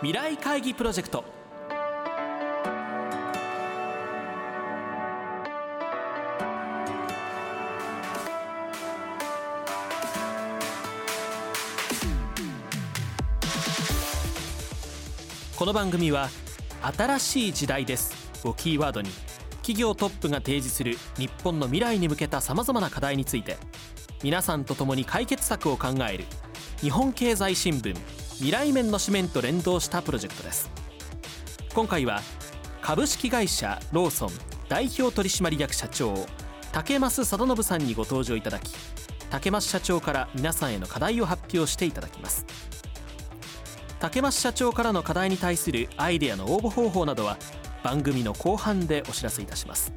[0.00, 1.24] 未来会議プロジェクト。
[15.56, 16.28] この番組は
[16.96, 18.14] 新しい時代です。
[18.44, 19.10] をキーワードに
[19.62, 23.56] 企業トップが提示する日本の未来に向けたさまざまな課題について
[24.22, 26.24] 皆さんと共に解決策を考える
[26.80, 27.96] 日本経済新聞
[28.38, 30.70] 未来面の紙面と連動したプロジェクトです。
[31.74, 32.22] 今回は
[32.80, 34.30] 株式会社ローソン
[34.68, 36.14] 代表取締役社長
[36.72, 38.72] 竹増貞信さんにご登場いただき
[39.30, 42.46] 竹増社長から皆さんへの課題を発表していただきます。
[43.98, 47.38] 竹増社長からの課題に対するアイデアの応募方法などは
[47.82, 49.92] 番組の後半でお知らせいたします。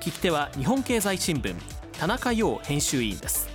[0.00, 1.54] 聞き手は日本経済新聞
[1.98, 3.51] 田中陽編集委員です。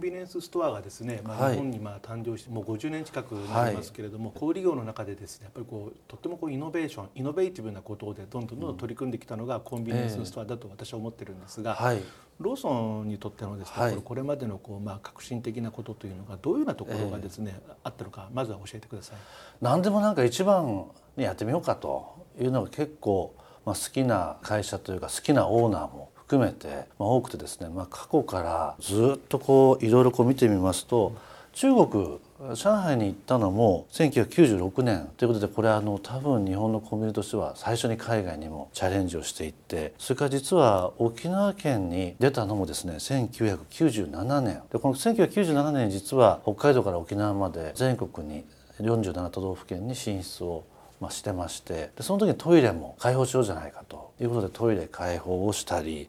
[0.00, 12.02] ンビニエンスストアがですね、まあ、日本にまあ誕生してもう50年近くなりますけれども、はい、小売業の中でですねやっぱりこうとってもこうイノベーションイノベーティブなことでどんどんどんどん取り組んできたのがコンビニエンスストアだと私は思ってるんですが、えーはい、
[12.40, 19.16] ローソンにとってのですね、はい、これまでのこうまあ革新的なことというのがどういうようなところがですね、えー、あったのかまずは教えてください。
[19.60, 20.86] 何でもなんか一番
[21.16, 26.68] にやってみようかというのが結構まあ好きな会社というか好きなオーナーも含めて、
[27.00, 31.16] まあ、多くてですね、まあ、過去からずっとこういろいろこう見てみますと
[31.54, 32.18] 中国
[32.54, 44.62] 上海に行ったのも1996年ということでこれあの多分日本のコンビニとしては最初に海外にもチャレンジをしていってそれから実は沖縄県に出たのもですね1997年。
[44.72, 48.44] でこの1997年に実は北海道から沖縄まで全国に
[48.80, 50.64] 47都道府県に進出を
[51.00, 56.08] まあ、してましてでその時にトイレも開放しようじゃないかということでトイレ開放をしたり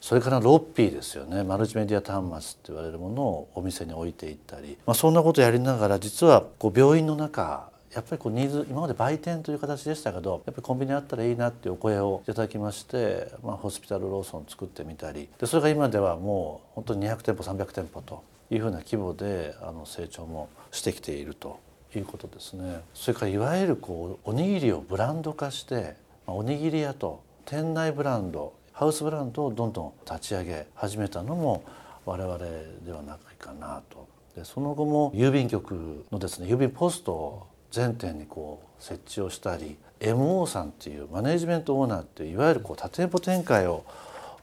[0.00, 1.44] それからロッピーですよね。
[1.44, 15.28] マルチメディア端末って言われるものをお店に置いていったり、まあ、そんなことやりながら実はこう病院の中やっぱりこうニーズ今まで売店という形でしたけどやっぱりコンビニあったらいいなっていうお声をいただきまして、まあ、ホスピタルローソン作ってみたり。
[15.38, 21.60] でそれが今ではもう本当に200店舗300店舗というふうな規模であの成長もしてきていると。
[21.98, 22.82] いうことですね。
[22.94, 31.62] それからいわゆるこうおにぎりをブランド化しておにぎり屋と店内ブランドハウスブランドをどんどん立ち上げ始めたのも
[32.04, 32.38] 我々
[32.84, 34.08] ではないかなと。
[34.34, 43.84] でその後も郵便局のですね郵便ポストを全店にこう設置をしたり MO さんっていうマネジメントオーナーっていういわゆるこう多店舗展開を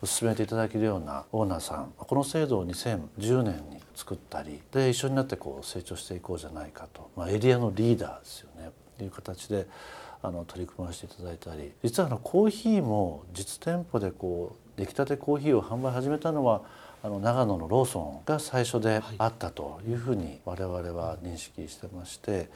[0.06, 8.72] 進めていただけるようなオーナーさんこの制度を2010年に作ったりで一緒になってこう成長していこうじゃないかと、まあ、エリアのリーダーですよね。
[8.98, 9.68] という形で
[10.22, 11.72] あの取り組ませていただいたり。
[11.84, 16.62] 実はあのコーヒーも実店舗でこう出来たてコーヒーを販売始めたのは
[17.04, 22.50] あの長野のローソンが最初であったというふうに我々は認識してまして。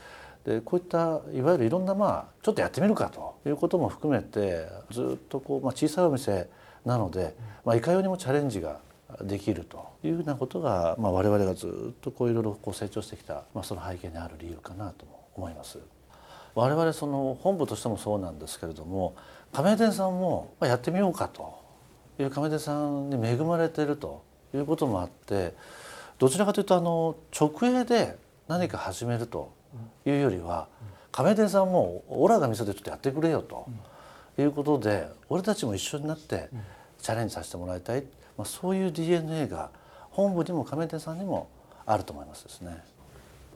[0.45, 6.49] でこういったいわゆるいろんなまあちょっとやってみるかということも含めてずっとこう、まあ、小さいお店
[6.85, 7.35] なので、
[7.66, 8.79] まあ、いかようにもチャレンジが
[9.21, 15.05] できるというふうなことが、まあ、我々がずっとこういろいろこう成長してきた、まあ、その背景にある理由かなと
[15.35, 15.79] 思います。
[16.55, 19.16] 我々その本部としてもそうなんですけれども
[19.51, 21.59] 亀店さんもやってみようかと
[22.19, 24.23] いう亀店さんに恵まれていると
[24.53, 25.55] いうこともあって
[26.19, 28.17] どちらかというとあの直営で
[28.47, 29.51] 何か始めると
[30.05, 30.67] いうよりは
[31.11, 33.67] 亀店さんもオラが店でちょっとやってくれよと
[34.41, 36.49] いうことで俺たちも一緒になって
[37.01, 38.03] チャレンジさせてもらいたい。
[38.38, 39.69] まあ、そういう DNA が
[40.09, 41.49] 本部にも亀店さんにも
[41.85, 42.83] あると思いますですね。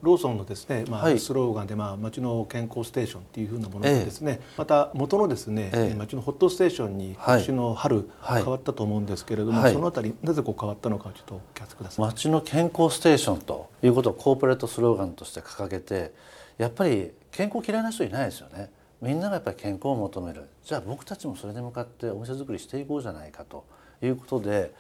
[0.02, 12.06] ローソンのですね、まあ、はい、スローガンで、まあ、町の健康ステーションっていうふうなものでですね、ええ、また元のですね、ええ、町のホットステーションに今年の春、変わったと思うんですけれども、はい、そのあたりなぜこう変わったのかちょっとお聞かせください。
[12.06, 16.14] 町の健康ステーションということをコーポレートスローガンとして掲げて
[16.60, 18.70] やっぱり健康嫌いな人いないですよね。
[19.02, 20.50] みんながやっぱり健康を求める。
[20.64, 23.66] じゃあ僕たちもそれに向かってお店作りしていこうじゃないかと。
[24.02, 24.74] いうことで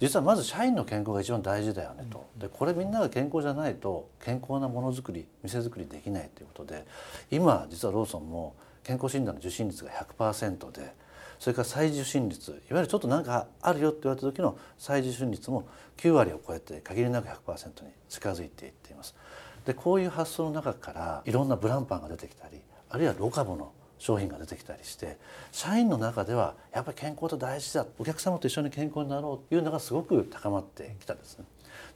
[0.00, 2.26] 実はまず社員の健康が一番大事だよねと。
[2.36, 6.84] でこれみんなが健康じゃないと健康なものづくり店づくりできないということで
[7.30, 10.92] 今実はローソンも健康診断の受診率が100%で
[11.38, 15.66] それから再受診率いわゆるちょっと何かあるよって言われた時の再受診率も
[15.96, 19.14] 9割を超えて限りなく100%に近づいていっています。
[19.64, 25.16] でこういう発想の中からいろんなブランパンが出てきたりあるいはロカボの商品が出てきたりして
[25.50, 31.44] 社員の中ではやっぱり健康と大事だお客様と一緒に健康になろうというのがすごく高まってきたんですね。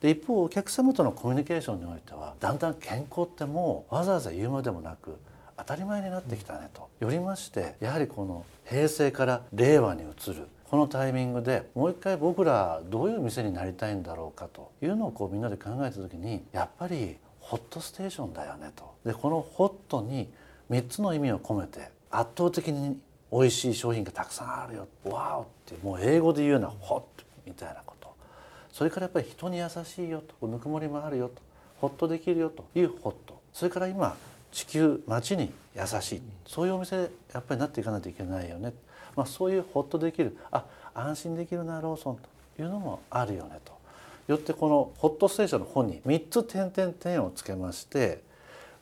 [0.01, 5.17] で一方お客様とのコミュニケーションにおいてはだんだん健康ってもうわざわざ言うまでもなく
[5.57, 18.95] 当たり前になってきたねとよりましてやはりこの平成から令和に移るこのタイミングでもう一回僕らどういう店になりたいんだろうかというのをこうみんなで考えた時にやっぱりホットステーションだよねと。
[19.05, 20.29] でこのホットに
[20.71, 22.99] 3つの意味を込めて圧倒的に
[23.33, 24.89] 美味しい商品がたくさんあるよ。
[25.05, 27.03] ワオってもう英語で言うようなホッ
[27.47, 28.15] みたいなこと。
[28.73, 30.47] それからやっぱり人に優しいよと。
[30.47, 31.43] ぬくもりもあるよと。
[31.81, 32.65] ホッとできるよと。
[32.75, 33.41] いうホット。
[33.53, 34.17] それから今
[34.51, 36.23] 地球町に優しい。
[36.47, 38.73] そういうお店やっぱりなっていかないといけないよね、
[39.17, 40.37] まあ、そういうホッとできる。
[40.51, 40.65] あ
[40.95, 42.39] 安心できるなローソンと。
[42.63, 43.73] いうのもあるよねと。
[44.27, 48.23] よってこのホットステーションの本に3つ点々点をつけまして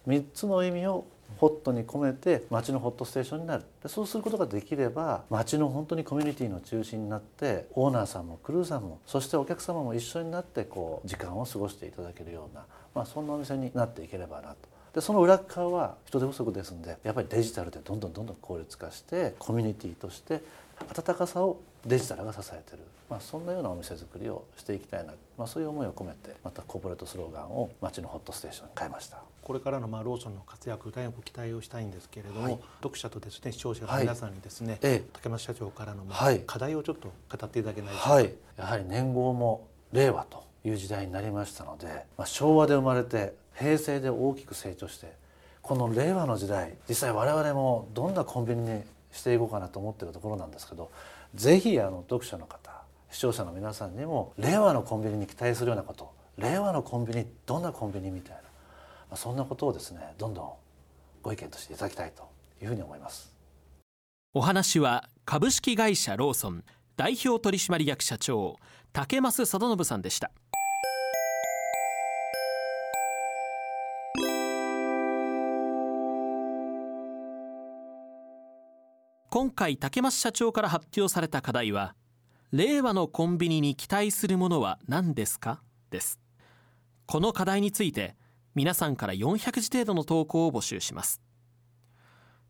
[0.09, 1.05] 3つの意味を
[1.39, 12.65] ホットに込めて町のホットステーションになるそうすることができれば町の本当にコミュニティの中心になってオーナーさんもクルーさんもそしてお客様も一緒になってこう時間を過ごしていただけるような、
[12.95, 14.57] まあ、そんなお店になっていければなと。
[14.95, 20.43] でその裏側は人手不足ですんでやっぱりデジタルでどんどんどんどん効率化してコミュニティとして
[20.97, 29.19] 温かさをデジタルが支えてる、まあ、そんなようなお店作りをしていきたいな、まあ、そういう思いを込めてまたコーポレートスローガンを街のホットステーションに変えました。
[29.43, 41.87] これからのまあローソンの活躍大変ご期待をしたいんですけれども、はい、読者とですね視聴者の皆さんにですね、はい、竹松社長からのまあ課題をちょっと語っていただけないでしょうか、はい、やはり年号も令和という時代になりましたので、
[42.19, 45.13] まあ、昭和で生まれて平成で大きく成長して
[45.63, 48.83] この令和の時代実際我々もどんなコンビニに
[49.13, 50.91] していこうかなと思ってるところなんですけど
[51.37, 58.49] ぜひあの読者の方視聴者の皆さんにも令和のコンビニに期待するようなこと令和のコンビニどんなコンビニみたいな、ま
[59.13, 60.51] あ、そんなことをですねどんどん
[61.23, 62.29] ご意見としていただきたいと
[62.63, 63.33] いうふうに思います。
[64.33, 66.65] お話は株式会社ローソン
[66.97, 68.57] 代表取締役社長
[68.93, 70.31] 竹増貞信さんでした。
[79.37, 81.95] 今回竹増社長から発表された課題は
[82.53, 85.61] 令和のコンビニに期待するものは何ですか？
[85.91, 86.19] です。
[87.05, 88.17] この課題について
[88.55, 91.21] 皆さんから400字程度の投稿を募集します。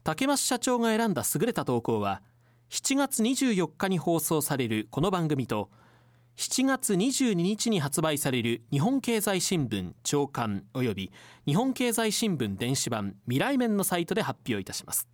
[0.04, 2.22] 竹増社長が選んだ優れた投稿は
[2.70, 5.70] 7月24日に放送されるこの番組と
[6.36, 11.12] 7月22日に発売される日本経済新聞長官及び
[11.46, 15.08] 日本経済新聞電子版未来面のサイトで発表いたします。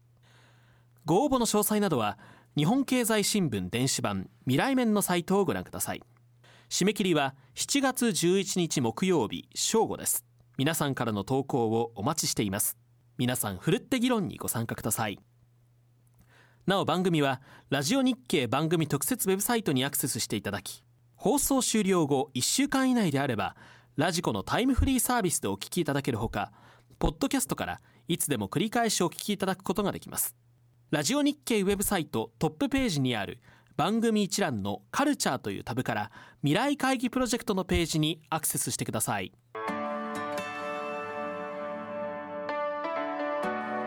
[1.04, 2.18] ご応募の詳細などは
[2.56, 6.02] 日本経済新聞電子版未来面のサイトをご覧ください。
[6.68, 10.24] 締め切りは7月11日木曜日正午です。
[10.58, 12.76] 皆さんからの投稿をお待ちしています。
[13.18, 15.18] 皆さんふるって議論にご参加ください。
[16.66, 17.40] なお番組は
[17.70, 20.84] ラジオ日経番組特設ウェブサイトにアクセスしていただき
[21.16, 23.56] 放送終了後1週間以内であれば
[23.96, 26.52] ラジコのタイムフリーサービスでお聞きいただけるほか
[27.00, 30.36] ポッドキャストからいつでも繰り返しお聞きいただくことができます。
[30.92, 33.38] ラジオ日経ウェブサイトトップページにある
[33.78, 36.10] 番組一覧のカルチャーというタブから
[36.42, 39.32] 未来会議プロジェクトのページにアクセスしてください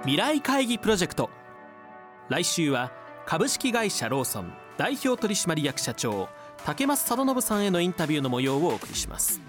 [0.02, 1.30] 未来会議プロジェクト
[2.30, 2.92] 来週は
[3.28, 6.28] 株式会社ローソン代表取締役社長
[6.66, 9.40] 竹増貞信さんへのインタビューの模様をお送りします